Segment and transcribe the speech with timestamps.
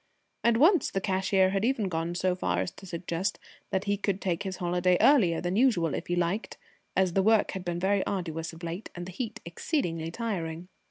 [0.43, 3.37] And once the cashier had even gone so far as to suggest
[3.69, 6.57] that he could take his holiday earlier than usual if he liked,
[6.95, 10.69] as the work had been very arduous of late and the heat exceedingly trying.